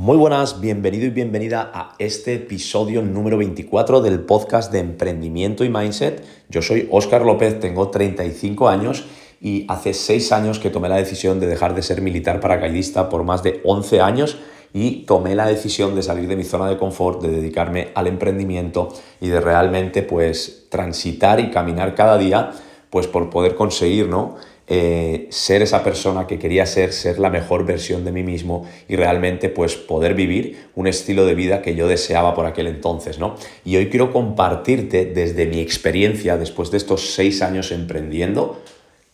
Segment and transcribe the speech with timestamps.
[0.00, 5.70] Muy buenas, bienvenido y bienvenida a este episodio número 24 del podcast de emprendimiento y
[5.70, 6.24] mindset.
[6.48, 9.06] Yo soy Óscar López, tengo 35 años
[9.40, 13.24] y hace 6 años que tomé la decisión de dejar de ser militar paracaidista por
[13.24, 14.38] más de 11 años
[14.72, 18.90] y tomé la decisión de salir de mi zona de confort, de dedicarme al emprendimiento
[19.20, 22.52] y de realmente pues transitar y caminar cada día
[22.90, 24.36] pues por poder conseguir, ¿no?
[24.70, 28.96] Eh, ser esa persona que quería ser, ser la mejor versión de mí mismo y
[28.96, 33.36] realmente pues poder vivir un estilo de vida que yo deseaba por aquel entonces, ¿no?
[33.64, 38.60] Y hoy quiero compartirte desde mi experiencia, después de estos seis años emprendiendo,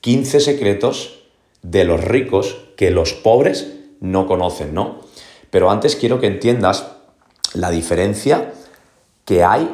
[0.00, 1.22] 15 secretos
[1.62, 5.00] de los ricos que los pobres no conocen, ¿no?
[5.50, 6.96] Pero antes quiero que entiendas
[7.55, 8.52] la diferencia
[9.24, 9.70] que hay,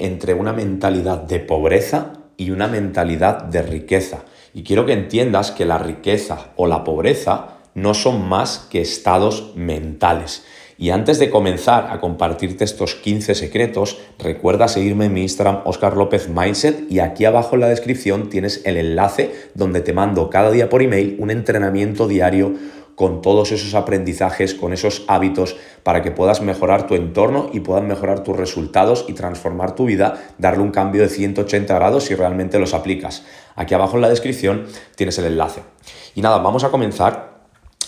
[0.00, 4.24] entre una mentalidad de pobreza y una mentalidad de riqueza.
[4.56, 9.52] Y quiero que entiendas que la riqueza o la pobreza no son más que estados
[9.54, 10.46] mentales.
[10.78, 15.94] Y antes de comenzar a compartirte estos 15 secretos, recuerda seguirme en mi Instagram Oscar
[15.94, 20.50] López Mindset y aquí abajo en la descripción tienes el enlace donde te mando cada
[20.50, 22.54] día por email un entrenamiento diario
[22.96, 27.84] con todos esos aprendizajes, con esos hábitos, para que puedas mejorar tu entorno y puedas
[27.84, 32.58] mejorar tus resultados y transformar tu vida, darle un cambio de 180 grados si realmente
[32.58, 33.22] los aplicas.
[33.54, 35.60] Aquí abajo en la descripción tienes el enlace.
[36.14, 37.36] Y nada, vamos a comenzar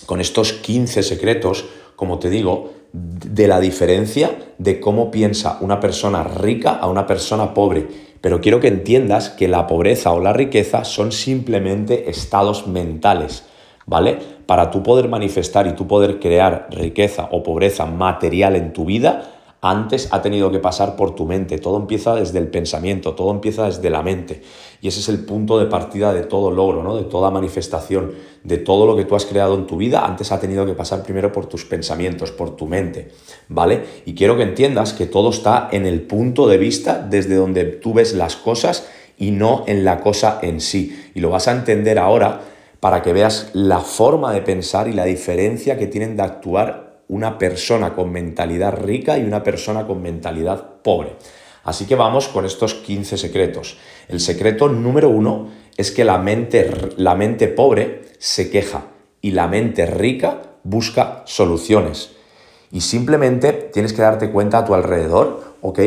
[0.04, 1.64] con estos 15 secretos,
[1.96, 7.54] como te digo, de la diferencia de cómo piensa una persona rica a una persona
[7.54, 7.86] pobre.
[8.20, 13.44] Pero quiero que entiendas que la pobreza o la riqueza son simplemente estados mentales.
[13.88, 14.18] ¿Vale?
[14.46, 19.34] Para tú poder manifestar y tú poder crear riqueza o pobreza material en tu vida,
[19.60, 21.58] antes ha tenido que pasar por tu mente.
[21.58, 24.42] Todo empieza desde el pensamiento, todo empieza desde la mente.
[24.80, 26.96] Y ese es el punto de partida de todo logro, ¿no?
[26.96, 28.12] de toda manifestación,
[28.44, 30.04] de todo lo que tú has creado en tu vida.
[30.04, 33.08] Antes ha tenido que pasar primero por tus pensamientos, por tu mente.
[33.48, 33.82] ¿Vale?
[34.04, 37.94] Y quiero que entiendas que todo está en el punto de vista desde donde tú
[37.94, 38.86] ves las cosas
[39.16, 41.10] y no en la cosa en sí.
[41.14, 42.42] Y lo vas a entender ahora
[42.80, 47.38] para que veas la forma de pensar y la diferencia que tienen de actuar una
[47.38, 51.16] persona con mentalidad rica y una persona con mentalidad pobre.
[51.64, 53.78] Así que vamos con estos 15 secretos.
[54.08, 58.84] El secreto número uno es que la mente, la mente pobre se queja
[59.20, 62.12] y la mente rica busca soluciones.
[62.70, 65.80] Y simplemente tienes que darte cuenta a tu alrededor, ¿ok?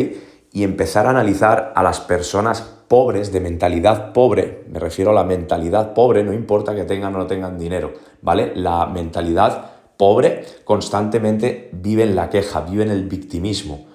[0.52, 5.24] Y empezar a analizar a las personas pobres, de mentalidad pobre, me refiero a la
[5.24, 8.52] mentalidad pobre, no importa que tengan o no tengan dinero, ¿vale?
[8.54, 13.86] La mentalidad pobre constantemente vive en la queja, vive en el victimismo.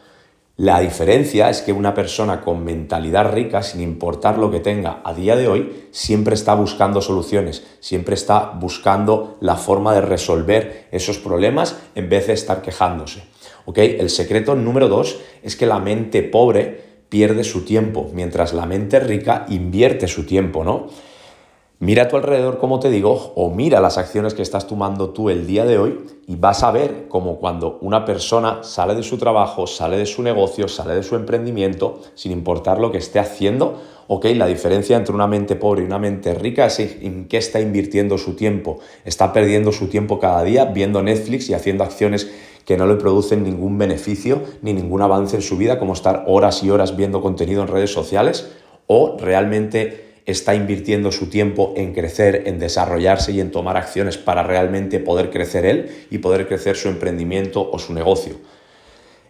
[0.56, 5.12] La diferencia es que una persona con mentalidad rica, sin importar lo que tenga a
[5.12, 11.18] día de hoy, siempre está buscando soluciones, siempre está buscando la forma de resolver esos
[11.18, 13.22] problemas en vez de estar quejándose.
[13.66, 13.78] ¿Ok?
[13.78, 18.98] El secreto número dos es que la mente pobre pierde su tiempo, mientras la mente
[19.00, 20.86] rica invierte su tiempo, ¿no?
[21.78, 25.28] Mira a tu alrededor, como te digo, o mira las acciones que estás tomando tú
[25.28, 29.18] el día de hoy y vas a ver como cuando una persona sale de su
[29.18, 33.78] trabajo, sale de su negocio, sale de su emprendimiento, sin importar lo que esté haciendo,
[34.06, 37.60] ok, la diferencia entre una mente pobre y una mente rica es en qué está
[37.60, 38.78] invirtiendo su tiempo.
[39.04, 42.30] Está perdiendo su tiempo cada día viendo Netflix y haciendo acciones
[42.66, 46.62] que no le producen ningún beneficio ni ningún avance en su vida, como estar horas
[46.62, 48.48] y horas viendo contenido en redes sociales,
[48.86, 54.42] o realmente está invirtiendo su tiempo en crecer, en desarrollarse y en tomar acciones para
[54.42, 58.34] realmente poder crecer él y poder crecer su emprendimiento o su negocio.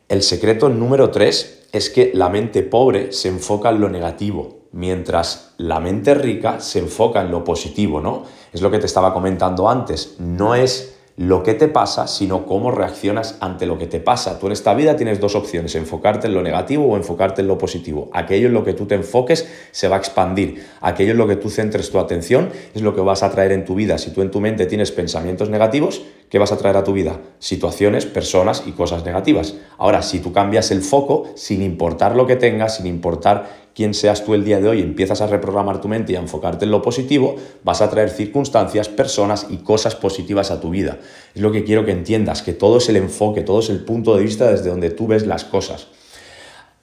[0.09, 5.53] El secreto número tres es que la mente pobre se enfoca en lo negativo, mientras
[5.59, 8.25] la mente rica se enfoca en lo positivo, ¿no?
[8.55, 12.71] Es lo que te estaba comentando antes, no es lo que te pasa, sino cómo
[12.71, 14.38] reaccionas ante lo que te pasa.
[14.38, 17.56] Tú en esta vida tienes dos opciones, enfocarte en lo negativo o enfocarte en lo
[17.56, 18.10] positivo.
[18.12, 20.66] Aquello en lo que tú te enfoques se va a expandir.
[20.82, 23.65] Aquello en lo que tú centres tu atención es lo que vas a traer en
[23.65, 23.97] tu vida.
[23.97, 27.20] Si tú en tu mente tienes pensamientos negativos, ¿qué vas a traer a tu vida?
[27.38, 29.55] Situaciones, personas y cosas negativas.
[29.78, 34.25] Ahora, si tú cambias el foco, sin importar lo que tengas, sin importar quién seas
[34.25, 36.82] tú el día de hoy, empiezas a reprogramar tu mente y a enfocarte en lo
[36.82, 40.99] positivo, vas a traer circunstancias, personas y cosas positivas a tu vida.
[41.34, 44.17] Es lo que quiero que entiendas, que todo es el enfoque, todo es el punto
[44.17, 45.88] de vista desde donde tú ves las cosas.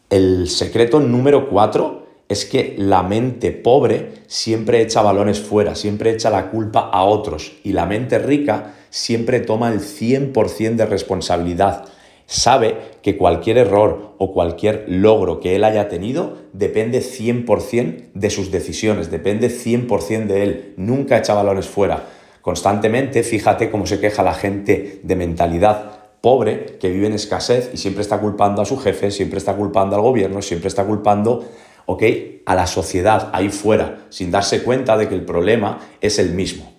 [0.09, 6.29] El secreto número cuatro es que la mente pobre siempre echa balones fuera, siempre echa
[6.29, 7.53] la culpa a otros.
[7.63, 11.85] Y la mente rica siempre toma el 100% de responsabilidad.
[12.25, 18.49] Sabe que cualquier error o cualquier logro que él haya tenido depende 100% de sus
[18.49, 22.07] decisiones, depende 100% de él, nunca echa balones fuera.
[22.41, 25.93] Constantemente, fíjate cómo se queja la gente de mentalidad
[26.23, 29.97] pobre que vive en escasez y siempre está culpando a su jefe, siempre está culpando
[29.97, 31.43] al gobierno, siempre está culpando
[31.85, 32.03] ¿ok?
[32.45, 36.71] a la sociedad ahí fuera, sin darse cuenta de que el problema es el mismo.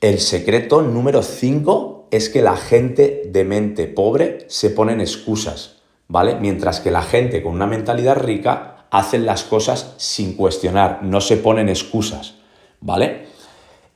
[0.00, 5.82] El secreto número 5 es que la gente de mente pobre se pone en excusas,
[6.08, 6.36] ¿vale?
[6.36, 11.36] Mientras que la gente con una mentalidad rica hacen las cosas sin cuestionar, no se
[11.36, 12.34] ponen excusas,
[12.80, 13.26] ¿vale?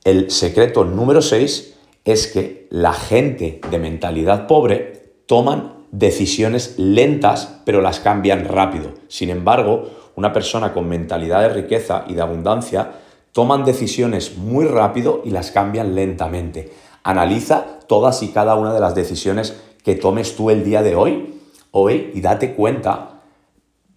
[0.03, 1.73] El secreto número 6
[2.05, 8.91] es que la gente de mentalidad pobre toman decisiones lentas, pero las cambian rápido.
[9.07, 12.91] Sin embargo, una persona con mentalidad de riqueza y de abundancia
[13.31, 16.71] toman decisiones muy rápido y las cambian lentamente.
[17.03, 21.41] Analiza todas y cada una de las decisiones que tomes tú el día de hoy,
[21.71, 23.21] hoy y date cuenta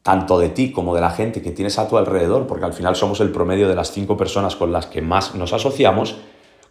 [0.03, 2.97] tanto de ti como de la gente que tienes a tu alrededor, porque al final
[2.97, 6.17] somos el promedio de las cinco personas con las que más nos asociamos,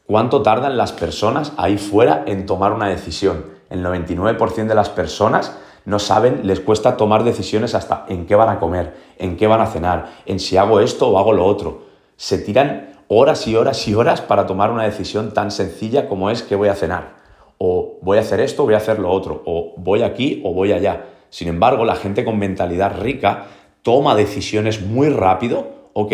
[0.08, 3.57] ¿Cuánto tardan las personas ahí fuera en tomar una decisión?
[3.70, 8.50] El 99% de las personas no saben, les cuesta tomar decisiones hasta en qué van
[8.50, 11.86] a comer, en qué van a cenar, en si hago esto o hago lo otro.
[12.18, 16.44] Se tiran horas y horas y horas para tomar una decisión tan sencilla como es
[16.44, 17.16] qué voy a cenar.
[17.58, 19.44] O voy a hacer esto voy a hacer lo otro.
[19.46, 21.06] O voy aquí o voy allá.
[21.30, 23.46] Sin embargo, la gente con mentalidad rica
[23.82, 26.12] toma decisiones muy rápido, ¿ok?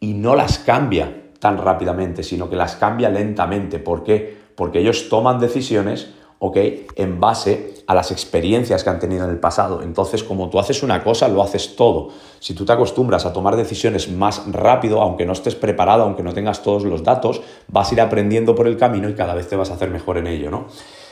[0.00, 3.78] Y no las cambia tan rápidamente, sino que las cambia lentamente.
[3.78, 4.36] ¿Por qué?
[4.54, 6.56] Porque ellos toman decisiones, ¿ok?
[6.96, 9.82] En base a las experiencias que han tenido en el pasado.
[9.82, 12.08] Entonces, como tú haces una cosa, lo haces todo.
[12.40, 16.34] Si tú te acostumbras a tomar decisiones más rápido, aunque no estés preparado, aunque no
[16.34, 19.56] tengas todos los datos, vas a ir aprendiendo por el camino y cada vez te
[19.56, 20.66] vas a hacer mejor en ello, ¿no?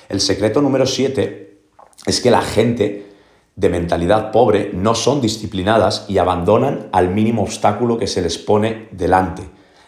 [0.08, 1.58] El secreto número 7
[2.06, 3.14] es que la gente
[3.56, 8.88] de mentalidad pobre no son disciplinadas y abandonan al mínimo obstáculo que se les pone
[8.90, 9.44] delante.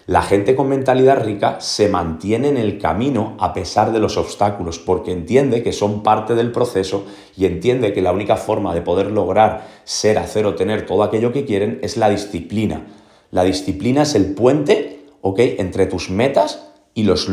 [0.08, 4.78] La gente con mentalidad rica se mantiene en el camino a pesar de los obstáculos
[4.78, 7.04] porque entiende que son parte del proceso
[7.36, 11.32] y entiende que la única forma de poder lograr ser, hacer o tener todo aquello
[11.32, 12.86] que quieren es la disciplina.
[13.32, 14.96] La disciplina es el puente
[15.34, 17.28] entre tus metas y los,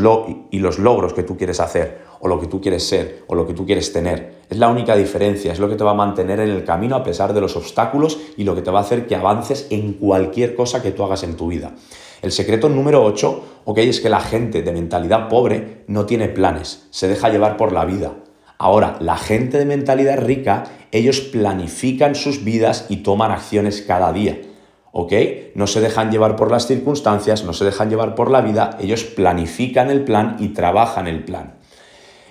[0.50, 3.46] y los logros que tú quieres hacer o lo que tú quieres ser o lo
[3.46, 4.42] que tú quieres tener.
[4.50, 7.04] Es la única diferencia, es lo que te va a mantener en el camino a
[7.04, 10.56] pesar de los obstáculos y lo que te va a hacer que avances en cualquier
[10.56, 11.72] cosa que tú hagas en tu vida.
[12.24, 16.86] El secreto número 8, ok, es que la gente de mentalidad pobre no tiene planes,
[16.88, 18.14] se deja llevar por la vida.
[18.56, 24.40] Ahora, la gente de mentalidad rica, ellos planifican sus vidas y toman acciones cada día.
[24.90, 25.12] ¿Ok?
[25.54, 29.04] No se dejan llevar por las circunstancias, no se dejan llevar por la vida, ellos
[29.04, 31.56] planifican el plan y trabajan el plan.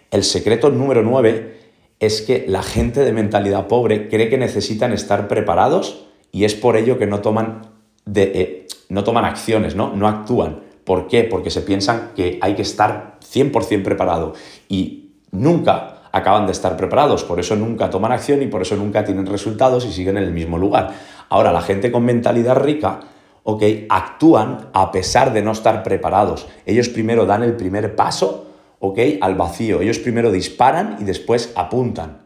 [0.10, 1.56] El secreto número 9
[2.00, 6.78] es que la gente de mentalidad pobre cree que necesitan estar preparados y es por
[6.78, 7.74] ello que no toman
[8.06, 9.95] de, eh, no toman acciones, ¿no?
[9.95, 10.62] no actúan.
[10.83, 11.24] ¿Por qué?
[11.24, 14.33] Porque se piensan que hay que estar 100% preparado
[14.68, 19.03] y nunca acaban de estar preparados, por eso nunca toman acción y por eso nunca
[19.03, 20.94] tienen resultados y siguen en el mismo lugar.
[21.30, 23.00] Ahora, la gente con mentalidad rica,
[23.41, 26.47] ok, actúan a pesar de no estar preparados.
[26.68, 28.45] Ellos primero dan el primer paso,
[28.79, 29.81] ok, al vacío.
[29.81, 32.19] Ellos primero disparan y después apuntan.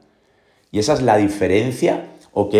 [0.72, 2.56] Y esa es la diferencia, ok,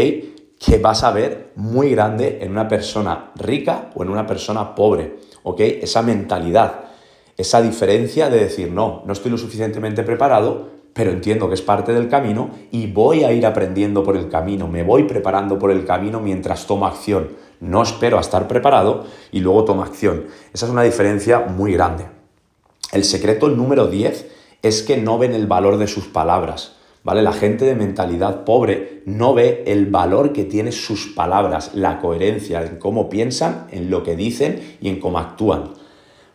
[0.60, 5.18] que vas a ver muy grande en una persona rica o en una persona pobre,
[5.44, 5.60] ¿ok?
[5.60, 6.86] Esa mentalidad,
[7.38, 11.94] esa diferencia de decir, no, no estoy lo suficientemente preparado, pero entiendo que es parte
[11.94, 15.86] del camino y voy a ir aprendiendo por el camino, me voy preparando por el
[15.86, 17.30] camino mientras tomo acción.
[17.60, 20.26] No espero a estar preparado y luego tomo acción.
[20.54, 22.08] Esa es una diferencia muy grande.
[22.92, 24.28] El secreto número 10
[24.64, 26.77] es que no ven el valor de sus palabras.
[27.08, 27.22] ¿Vale?
[27.22, 32.62] La gente de mentalidad pobre no ve el valor que tienen sus palabras, la coherencia
[32.62, 35.70] en cómo piensan, en lo que dicen y en cómo actúan,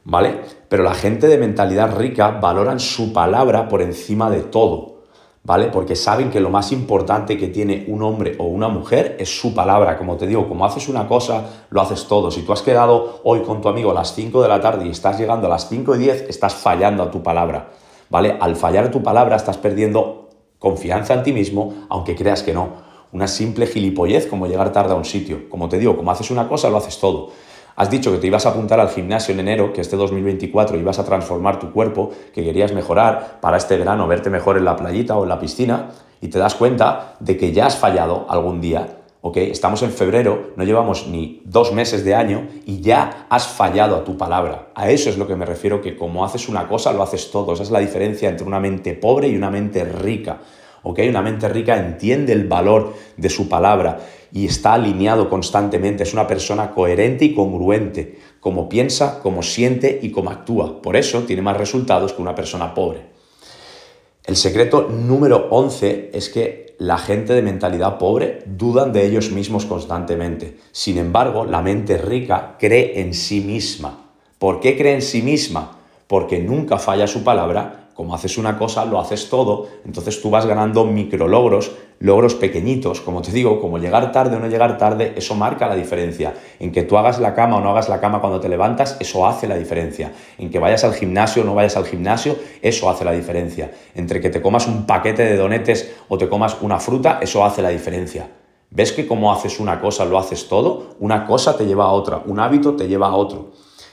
[0.05, 0.41] ¿vale?
[0.71, 5.03] Pero la gente de mentalidad rica valoran su palabra por encima de todo,
[5.45, 5.67] ¿vale?
[5.67, 9.55] Porque saben que lo más importante que tiene un hombre o una mujer es su
[9.55, 9.99] palabra.
[9.99, 12.31] Como te digo, como haces una cosa, lo haces todo.
[12.31, 14.91] Si tú has quedado hoy con tu amigo a las 5 de la tarde y
[14.93, 17.73] estás llegando a las 5 y 10, estás fallando a tu palabra,
[18.09, 18.39] ¿vale?
[18.41, 20.22] Al fallar tu palabra estás perdiendo
[20.63, 22.69] confianza en ti mismo, aunque creas que no.
[23.11, 25.49] Una simple gilipollez como llegar tarde a un sitio.
[25.51, 27.31] Como te digo, como haces una cosa, lo haces todo.
[27.75, 31.01] Has dicho que te ibas a apuntar al gimnasio en enero, que este 2024 ibas
[31.01, 35.19] a transformar tu cuerpo, que querías mejorar para este verano, verte mejor en la playita
[35.19, 35.91] o en la piscina,
[36.21, 39.37] y te das cuenta de que ya has fallado algún día ¿ok?
[39.39, 44.05] Estamos en febrero, no llevamos ni dos meses de año y ya has fallado a
[44.05, 44.71] tu palabra.
[44.75, 47.55] A eso es lo que me refiero, que como haces una cosa, lo haces todo.
[47.55, 50.41] Esa es la diferencia entre una mente pobre y una mente rica.
[50.83, 51.01] ¿ok?
[51.09, 54.01] Una mente rica entiende el valor de su palabra
[54.33, 56.03] y está alineado constantemente.
[56.03, 60.83] Es una persona coherente y congruente, como piensa, como siente y como actúa.
[60.83, 63.12] Por eso tiene más resultados que una persona pobre.
[64.25, 69.67] El secreto número 11 es que la gente de mentalidad pobre dudan de ellos mismos
[69.67, 70.59] constantemente.
[70.71, 74.11] Sin embargo, la mente rica cree en sí misma.
[74.39, 75.79] ¿Por qué cree en sí misma?
[76.07, 80.47] Porque nunca falla su palabra como haces una cosa, lo haces todo, entonces tú vas
[80.47, 85.13] ganando micro logros, logros pequeñitos, como te digo, como llegar tarde o no llegar tarde,
[85.17, 86.35] eso marca la diferencia.
[86.59, 89.27] En que tú hagas la cama o no hagas la cama cuando te levantas, eso
[89.27, 90.13] hace la diferencia.
[90.39, 93.71] En que vayas al gimnasio o no vayas al gimnasio, eso hace la diferencia.
[93.95, 97.63] Entre que te comas un paquete de donetes o te comas una fruta, eso hace
[97.63, 98.29] la diferencia.
[98.71, 100.95] ¿Ves que como haces una cosa, lo haces todo?
[100.99, 103.53] Una cosa te lleva a otra, un hábito te lleva a otro.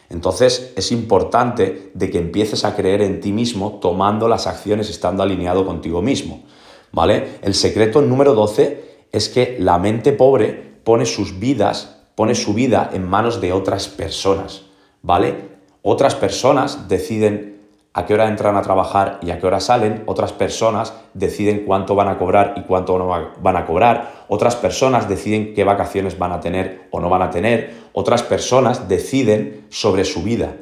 [0.10, 5.24] Entonces es importante de que empieces a creer en ti mismo tomando las acciones estando
[5.24, 6.44] alineado contigo mismo.
[6.92, 7.38] ¿Vale?
[7.44, 12.90] El secreto número 12 es que la mente pobre pone sus vidas, pone su vida
[12.94, 14.64] en manos de otras personas,
[15.04, 15.50] ¿vale?
[15.84, 17.59] Otras personas deciden
[17.94, 21.96] a qué hora entran a trabajar y a qué hora salen, otras personas deciden cuánto
[21.96, 26.32] van a cobrar y cuánto no van a cobrar, otras personas deciden qué vacaciones van
[26.32, 30.56] a tener o no van a tener, otras personas deciden sobre su vida.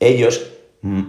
[0.00, 0.50] Ellos
[0.82, 1.02] mm,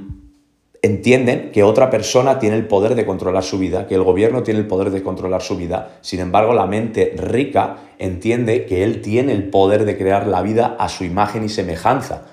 [0.84, 4.60] entienden que otra persona tiene el poder de controlar su vida, que el gobierno tiene
[4.60, 9.32] el poder de controlar su vida, sin embargo la mente rica entiende que él tiene
[9.32, 12.26] el poder de crear la vida a su imagen y semejanza.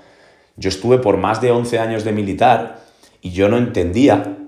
[0.57, 2.80] Yo estuve por más de 11 años de militar,
[3.21, 4.39] y yo no entendía,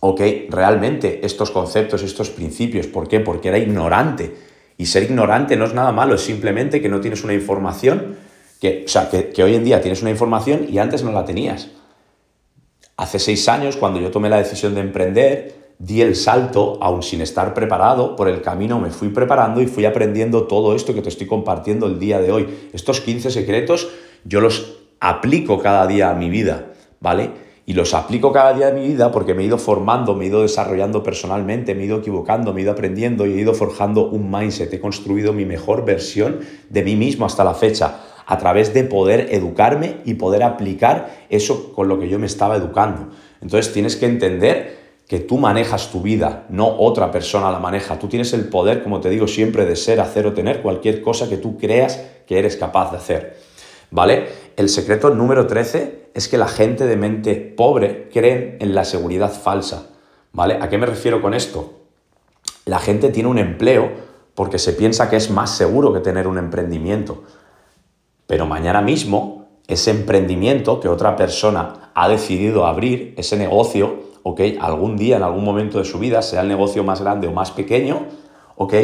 [0.00, 2.86] ok, realmente estos conceptos, estos principios.
[2.86, 3.20] ¿Por qué?
[3.20, 4.34] Porque era ignorante.
[4.76, 8.16] Y ser ignorante no es nada malo, es simplemente que no tienes una información,
[8.60, 11.24] que, o sea, que, que hoy en día tienes una información y antes no la
[11.24, 11.68] tenías.
[12.96, 17.20] Hace seis años, cuando yo tomé la decisión de emprender, di el salto, aún sin
[17.20, 21.08] estar preparado, por el camino me fui preparando y fui aprendiendo todo esto que te
[21.08, 22.48] estoy compartiendo el día de hoy.
[22.72, 23.88] Estos 15 secretos
[24.24, 27.47] yo los aplico cada día a mi vida, ¿vale?
[27.68, 30.28] Y los aplico cada día de mi vida porque me he ido formando, me he
[30.28, 34.08] ido desarrollando personalmente, me he ido equivocando, me he ido aprendiendo y he ido forjando
[34.08, 38.72] un mindset, he construido mi mejor versión de mí mismo hasta la fecha a través
[38.72, 43.10] de poder educarme y poder aplicar eso con lo que yo me estaba educando.
[43.42, 47.98] Entonces tienes que entender que tú manejas tu vida, no otra persona la maneja.
[47.98, 51.28] Tú tienes el poder, como te digo siempre, de ser, hacer o tener cualquier cosa
[51.28, 53.36] que tú creas que eres capaz de hacer.
[53.90, 54.47] ¿Vale?
[54.58, 59.32] El secreto número 13 es que la gente de mente pobre creen en la seguridad
[59.32, 59.90] falsa.
[60.32, 60.58] ¿Vale?
[60.60, 61.74] ¿A qué me refiero con esto?
[62.64, 63.88] La gente tiene un empleo
[64.34, 67.22] porque se piensa que es más seguro que tener un emprendimiento.
[68.26, 74.40] Pero mañana mismo, ese emprendimiento que otra persona ha decidido abrir, ese negocio, ¿ok?
[74.60, 77.52] Algún día, en algún momento de su vida, sea el negocio más grande o más
[77.52, 78.06] pequeño,
[78.56, 78.74] ¿ok?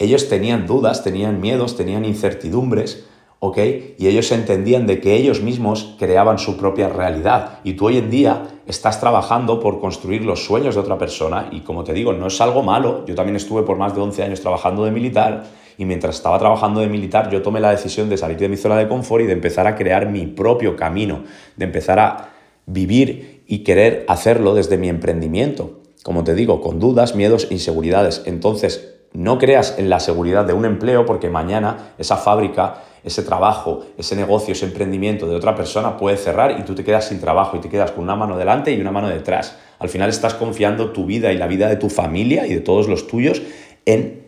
[0.00, 3.04] Ellos tenían dudas, tenían miedos, tenían incertidumbres,
[3.40, 3.58] ¿ok?
[3.98, 7.58] Y ellos entendían de que ellos mismos creaban su propia realidad.
[7.64, 11.60] Y tú hoy en día estás trabajando por construir los sueños de otra persona y
[11.60, 13.04] como te digo, no es algo malo.
[13.06, 15.44] Yo también estuve por más de 11 años trabajando de militar
[15.78, 18.76] y mientras estaba trabajando de militar yo tomé la decisión de salir de mi zona
[18.76, 21.24] de confort y de empezar a crear mi propio camino,
[21.56, 22.28] de empezar a
[22.66, 25.80] vivir y querer hacerlo desde mi emprendimiento.
[26.02, 28.22] Como te digo, con dudas, miedos, inseguridades.
[28.26, 33.84] Entonces, no creas en la seguridad de un empleo porque mañana esa fábrica ese trabajo,
[33.96, 37.56] ese negocio, ese emprendimiento de otra persona puede cerrar y tú te quedas sin trabajo
[37.56, 39.56] y te quedas con una mano delante y una mano detrás.
[39.78, 42.88] Al final estás confiando tu vida y la vida de tu familia y de todos
[42.88, 43.40] los tuyos
[43.86, 44.26] en,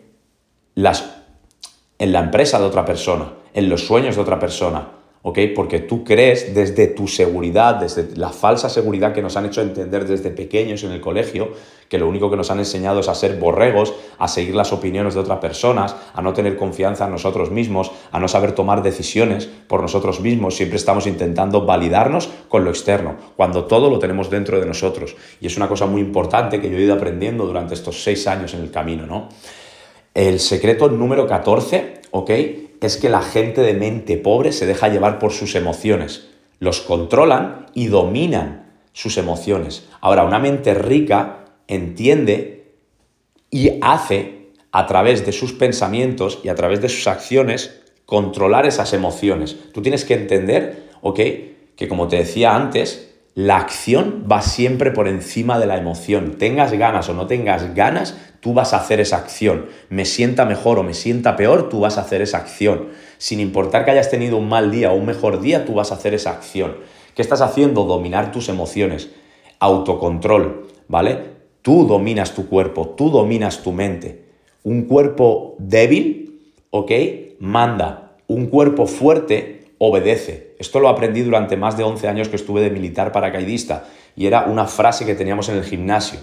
[0.75, 1.17] las,
[1.99, 4.87] en la empresa de otra persona, en los sueños de otra persona.
[5.23, 5.39] ¿Ok?
[5.55, 10.05] Porque tú crees desde tu seguridad, desde la falsa seguridad que nos han hecho entender
[10.05, 11.53] desde pequeños en el colegio,
[11.87, 15.13] que lo único que nos han enseñado es a ser borregos, a seguir las opiniones
[15.13, 19.45] de otras personas, a no tener confianza en nosotros mismos, a no saber tomar decisiones
[19.45, 20.55] por nosotros mismos.
[20.55, 25.15] Siempre estamos intentando validarnos con lo externo, cuando todo lo tenemos dentro de nosotros.
[25.39, 28.53] Y es una cosa muy importante que yo he ido aprendiendo durante estos seis años
[28.53, 29.29] en el camino, ¿no?
[30.13, 32.31] El secreto número 14, ¿ok?
[32.87, 36.27] Es que la gente de mente pobre se deja llevar por sus emociones,
[36.59, 39.87] los controlan y dominan sus emociones.
[40.01, 42.73] Ahora, una mente rica entiende
[43.49, 48.93] y hace a través de sus pensamientos y a través de sus acciones controlar esas
[48.93, 49.55] emociones.
[49.71, 51.19] Tú tienes que entender, ¿ok?
[51.75, 56.37] Que como te decía antes, la acción va siempre por encima de la emoción.
[56.37, 59.65] Tengas ganas o no tengas ganas, tú vas a hacer esa acción.
[59.89, 62.89] Me sienta mejor o me sienta peor, tú vas a hacer esa acción.
[63.17, 65.95] Sin importar que hayas tenido un mal día o un mejor día, tú vas a
[65.95, 66.75] hacer esa acción.
[67.15, 67.85] ¿Qué estás haciendo?
[67.85, 69.09] Dominar tus emociones.
[69.59, 71.33] Autocontrol, ¿vale?
[71.63, 74.25] Tú dominas tu cuerpo, tú dominas tu mente.
[74.63, 76.91] Un cuerpo débil, ¿ok?
[77.39, 78.17] Manda.
[78.27, 80.55] Un cuerpo fuerte obedece.
[80.59, 83.85] Esto lo aprendí durante más de 11 años que estuve de militar paracaidista
[84.15, 86.19] y era una frase que teníamos en el gimnasio.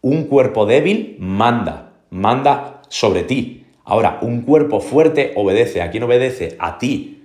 [0.00, 3.66] un cuerpo débil manda, manda sobre ti.
[3.84, 5.80] Ahora, un cuerpo fuerte obedece.
[5.80, 6.56] ¿A quién obedece?
[6.58, 7.22] A ti.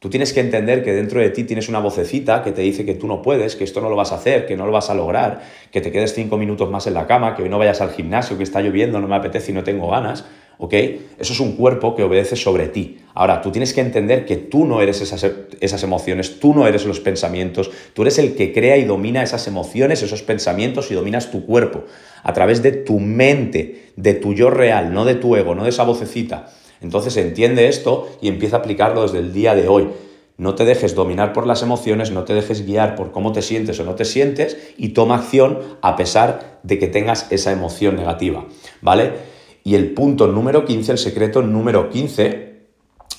[0.00, 2.94] Tú tienes que entender que dentro de ti tienes una vocecita que te dice que
[2.94, 4.94] tú no puedes, que esto no lo vas a hacer, que no lo vas a
[4.94, 7.90] lograr, que te quedes cinco minutos más en la cama, que hoy no vayas al
[7.90, 10.24] gimnasio, que está lloviendo, no me apetece y no tengo ganas.
[10.58, 10.72] ¿Ok?
[10.72, 12.98] Eso es un cuerpo que obedece sobre ti.
[13.18, 15.26] Ahora, tú tienes que entender que tú no eres esas,
[15.60, 19.48] esas emociones, tú no eres los pensamientos, tú eres el que crea y domina esas
[19.48, 21.84] emociones, esos pensamientos y dominas tu cuerpo
[22.22, 25.70] a través de tu mente, de tu yo real, no de tu ego, no de
[25.70, 26.50] esa vocecita.
[26.82, 29.88] Entonces entiende esto y empieza a aplicarlo desde el día de hoy.
[30.36, 33.80] No te dejes dominar por las emociones, no te dejes guiar por cómo te sientes
[33.80, 38.44] o no te sientes y toma acción a pesar de que tengas esa emoción negativa,
[38.82, 39.12] ¿vale?
[39.64, 42.55] Y el punto número 15, el secreto número 15,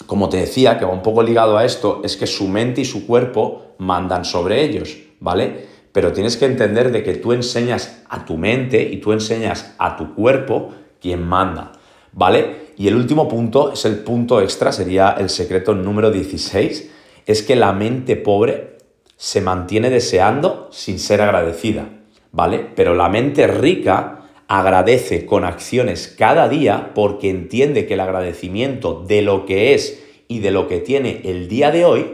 [0.08, 2.86] como te decía, que va un poco ligado a esto, es que su mente y
[2.86, 5.68] su cuerpo mandan sobre ellos, ¿vale?
[5.92, 9.96] Pero tienes que entender de que tú enseñas a tu mente y tú enseñas a
[9.96, 10.72] tu cuerpo
[11.02, 11.74] quien manda,
[12.14, 12.68] ¿vale?
[12.78, 16.92] Y el último punto es el punto extra, sería el secreto número 16,
[17.26, 18.78] es que la mente pobre
[19.18, 21.90] se mantiene deseando sin ser agradecida,
[22.32, 22.66] ¿vale?
[22.76, 24.17] Pero la mente rica
[24.48, 30.40] agradece con acciones cada día porque entiende que el agradecimiento de lo que es y
[30.40, 32.06] de lo que tiene el día de hoy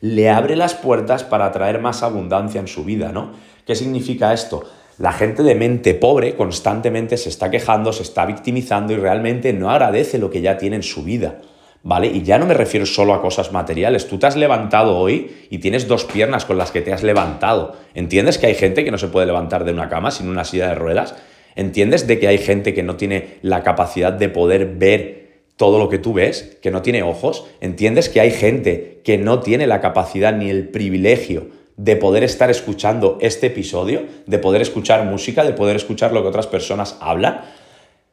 [0.00, 3.32] le abre las puertas para traer más abundancia en su vida, ¿no?
[3.66, 4.64] ¿Qué significa esto?
[4.98, 9.70] La gente de mente pobre constantemente se está quejando, se está victimizando y realmente no
[9.70, 11.40] agradece lo que ya tiene en su vida.
[11.84, 12.06] ¿Vale?
[12.06, 14.06] Y ya no me refiero solo a cosas materiales.
[14.06, 17.74] Tú te has levantado hoy y tienes dos piernas con las que te has levantado.
[17.94, 20.68] ¿Entiendes que hay gente que no se puede levantar de una cama sin una silla
[20.68, 21.16] de ruedas?
[21.56, 25.22] ¿Entiendes de que hay gente que no tiene la capacidad de poder ver
[25.56, 27.46] todo lo que tú ves, que no tiene ojos?
[27.60, 32.50] ¿Entiendes que hay gente que no tiene la capacidad ni el privilegio de poder estar
[32.50, 37.40] escuchando este episodio, de poder escuchar música, de poder escuchar lo que otras personas hablan.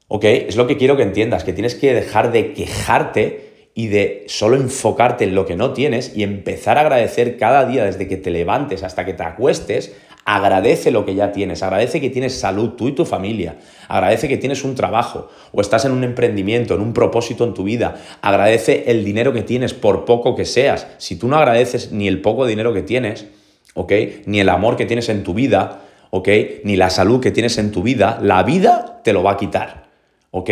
[0.07, 0.23] ¿Ok?
[0.25, 4.55] Es lo que quiero que entiendas, que tienes que dejar de quejarte y de solo
[4.55, 8.31] enfocarte en lo que no tienes y empezar a agradecer cada día desde que te
[8.31, 9.95] levantes hasta que te acuestes.
[10.31, 14.37] Agradece lo que ya tienes, agradece que tienes salud, tú y tu familia, agradece que
[14.37, 18.83] tienes un trabajo o estás en un emprendimiento, en un propósito en tu vida, agradece
[18.91, 20.85] el dinero que tienes por poco que seas.
[20.99, 23.25] Si tú no agradeces ni el poco dinero que tienes,
[23.73, 23.91] ¿ok?
[24.27, 26.29] Ni el amor que tienes en tu vida, ¿ok?
[26.63, 29.87] Ni la salud que tienes en tu vida, la vida te lo va a quitar,
[30.29, 30.51] ¿ok?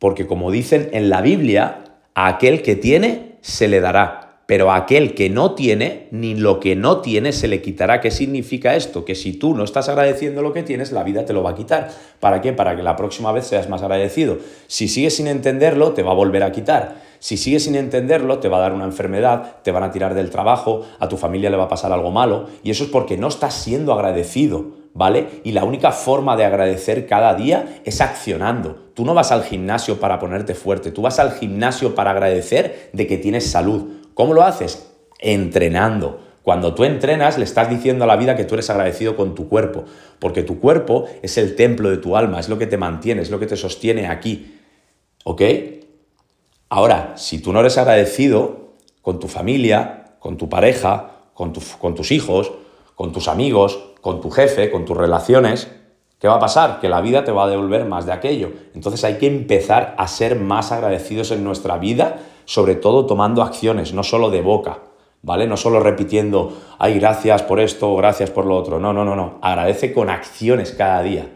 [0.00, 1.84] Porque como dicen en la Biblia,
[2.16, 6.58] a aquel que tiene se le dará, pero a aquel que no tiene, ni lo
[6.58, 8.00] que no tiene se le quitará.
[8.00, 9.04] ¿Qué significa esto?
[9.04, 11.54] Que si tú no estás agradeciendo lo que tienes, la vida te lo va a
[11.54, 11.92] quitar.
[12.18, 12.52] ¿Para qué?
[12.52, 14.38] Para que la próxima vez seas más agradecido.
[14.66, 16.96] Si sigues sin entenderlo, te va a volver a quitar.
[17.20, 20.30] Si sigues sin entenderlo, te va a dar una enfermedad, te van a tirar del
[20.30, 23.28] trabajo, a tu familia le va a pasar algo malo, y eso es porque no
[23.28, 25.26] estás siendo agradecido, ¿vale?
[25.44, 28.90] Y la única forma de agradecer cada día es accionando.
[28.94, 33.06] Tú no vas al gimnasio para ponerte fuerte, tú vas al gimnasio para agradecer de
[33.06, 33.99] que tienes salud.
[34.20, 34.86] ¿Cómo lo haces?
[35.18, 36.20] Entrenando.
[36.42, 39.48] Cuando tú entrenas, le estás diciendo a la vida que tú eres agradecido con tu
[39.48, 39.84] cuerpo,
[40.18, 43.30] porque tu cuerpo es el templo de tu alma, es lo que te mantiene, es
[43.30, 44.60] lo que te sostiene aquí.
[45.24, 45.40] ¿Ok?
[46.68, 52.12] Ahora, si tú no eres agradecido con tu familia, con tu pareja, con, con, tus
[52.12, 52.52] hijos,
[52.96, 55.70] con tus amigos, con tu jefe, con tus relaciones,
[56.18, 56.78] ¿qué va a pasar?
[56.78, 58.52] Que la vida te va a devolver más de aquello.
[58.74, 63.92] Entonces hay que empezar a ser más agradecidos en nuestra vida, sobre todo tomando acciones,
[63.92, 64.80] no solo de boca,
[65.22, 65.46] ¿vale?
[65.46, 68.80] No solo repitiendo, ay, gracias por esto, gracias por lo otro.
[68.80, 69.38] No, no, no, no.
[69.42, 71.28] Agradece con acciones cada día.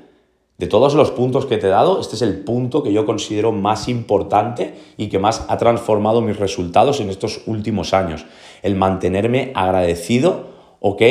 [0.57, 3.51] De todos los puntos que te he dado, este es el punto que yo considero
[3.51, 8.25] más importante y que más ha transformado mis resultados en estos últimos años.
[8.62, 10.47] El mantenerme agradecido,
[10.79, 11.03] ¿ok?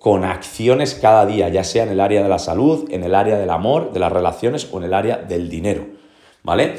[0.00, 3.38] Con acciones cada día, ya sea en el área de la salud, en el área
[3.38, 5.86] del amor, de las relaciones o en el área del dinero,
[6.42, 6.74] ¿vale?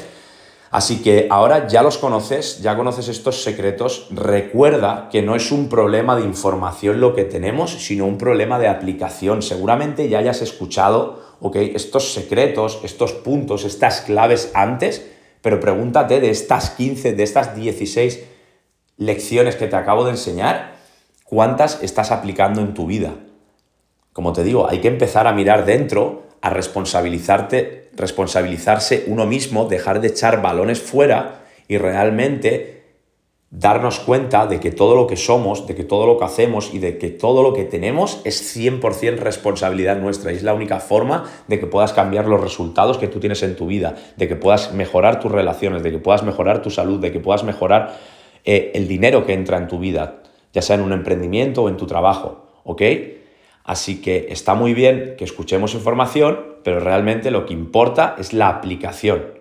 [0.70, 4.06] Así que ahora ya los conoces, ya conoces estos secretos.
[4.10, 8.68] Recuerda que no es un problema de información lo que tenemos, sino un problema de
[8.68, 9.42] aplicación.
[9.42, 15.10] Seguramente ya hayas escuchado estos secretos, estos puntos, estas claves antes,
[15.42, 18.20] pero pregúntate de estas 15, de estas 16
[18.96, 20.74] lecciones que te acabo de enseñar,
[21.24, 23.14] ¿cuántas estás aplicando en tu vida?
[24.12, 30.00] Como te digo, hay que empezar a mirar dentro, a responsabilizarte responsabilizarse uno mismo, dejar
[30.00, 32.80] de echar balones fuera y realmente
[33.50, 36.78] darnos cuenta de que todo lo que somos, de que todo lo que hacemos y
[36.78, 41.24] de que todo lo que tenemos es 100% responsabilidad nuestra y es la única forma
[41.48, 44.72] de que puedas cambiar los resultados que tú tienes en tu vida, de que puedas
[44.72, 47.98] mejorar tus relaciones, de que puedas mejorar tu salud, de que puedas mejorar
[48.44, 50.22] eh, el dinero que entra en tu vida,
[50.52, 52.82] ya sea en un emprendimiento o en tu trabajo, ¿ok?
[53.64, 58.48] Así que está muy bien que escuchemos información, pero realmente lo que importa es la
[58.48, 59.38] aplicación.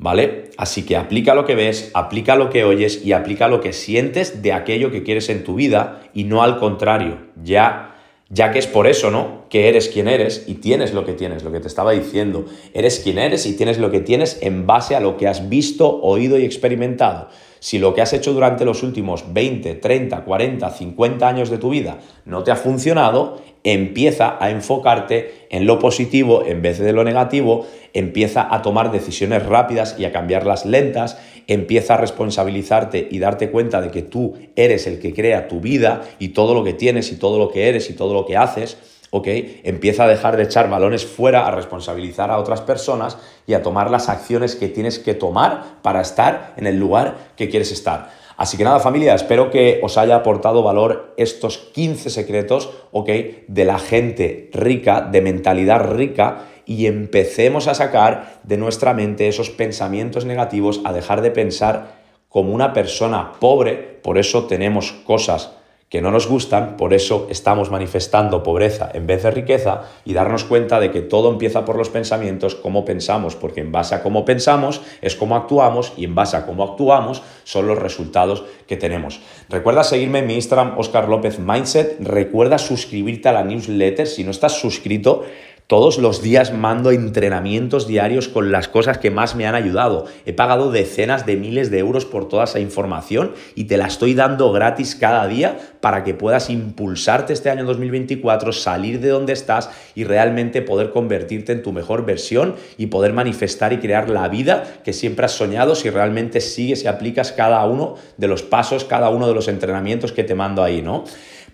[0.00, 0.50] ¿Vale?
[0.56, 4.42] Así que aplica lo que ves, aplica lo que oyes y aplica lo que sientes
[4.42, 7.18] de aquello que quieres en tu vida y no al contrario.
[7.42, 7.96] Ya,
[8.28, 9.46] ya que es por eso, ¿no?
[9.50, 12.44] Que eres quien eres y tienes lo que tienes, lo que te estaba diciendo.
[12.74, 16.00] Eres quien eres y tienes lo que tienes en base a lo que has visto,
[16.00, 17.28] oído y experimentado.
[17.60, 21.70] Si lo que has hecho durante los últimos 20, 30, 40, 50 años de tu
[21.70, 27.04] vida no te ha funcionado, empieza a enfocarte en lo positivo en vez de lo
[27.04, 33.50] negativo, empieza a tomar decisiones rápidas y a cambiarlas lentas, empieza a responsabilizarte y darte
[33.50, 37.10] cuenta de que tú eres el que crea tu vida y todo lo que tienes
[37.12, 38.76] y todo lo que eres y todo lo que haces.
[39.10, 39.26] ¿Ok?
[39.64, 43.90] Empieza a dejar de echar balones fuera, a responsabilizar a otras personas y a tomar
[43.90, 48.10] las acciones que tienes que tomar para estar en el lugar que quieres estar.
[48.36, 53.10] Así que nada familia, espero que os haya aportado valor estos 15 secretos, ¿ok?
[53.48, 59.50] De la gente rica, de mentalidad rica y empecemos a sacar de nuestra mente esos
[59.50, 65.57] pensamientos negativos, a dejar de pensar como una persona pobre, por eso tenemos cosas
[65.88, 70.44] que no nos gustan, por eso estamos manifestando pobreza en vez de riqueza y darnos
[70.44, 74.24] cuenta de que todo empieza por los pensamientos, cómo pensamos, porque en base a cómo
[74.24, 79.20] pensamos es cómo actuamos y en base a cómo actuamos son los resultados que tenemos.
[79.48, 84.30] Recuerda seguirme en mi Instagram, Oscar López Mindset, recuerda suscribirte a la newsletter, si no
[84.30, 85.24] estás suscrito,
[85.68, 90.06] todos los días mando entrenamientos diarios con las cosas que más me han ayudado.
[90.24, 94.14] He pagado decenas de miles de euros por toda esa información y te la estoy
[94.14, 99.68] dando gratis cada día para que puedas impulsarte este año 2024, salir de donde estás
[99.94, 104.80] y realmente poder convertirte en tu mejor versión y poder manifestar y crear la vida
[104.84, 109.10] que siempre has soñado si realmente sigues y aplicas cada uno de los pasos, cada
[109.10, 111.04] uno de los entrenamientos que te mando ahí, ¿no?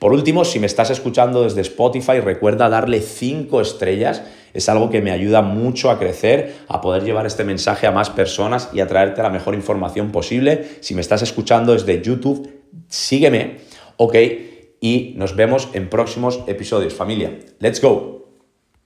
[0.04, 4.22] Por último, si me estás escuchando desde Spotify, recuerda darle 5 estrellas.
[4.52, 8.10] Es algo que me ayuda mucho a crecer, a poder llevar este mensaje a más
[8.10, 10.66] personas y a traerte la mejor información posible.
[10.80, 12.52] Si me estás escuchando desde YouTube,
[12.86, 13.60] sígueme,
[13.96, 14.14] ¿ok?
[14.78, 16.92] Y nos vemos en próximos episodios.
[16.92, 18.23] Familia, let's go.